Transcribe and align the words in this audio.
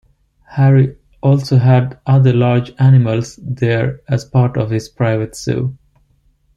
Harry 0.47 0.97
also 1.21 1.59
had 1.59 1.99
other 2.07 2.33
large 2.33 2.73
animals 2.79 3.39
there 3.43 4.01
as 4.09 4.25
part 4.25 4.57
of 4.57 4.71
his 4.71 4.89
private 4.89 5.35
zoo. 5.35 5.77